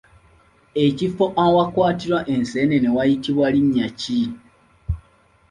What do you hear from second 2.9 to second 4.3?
wayitibwa linnya ki?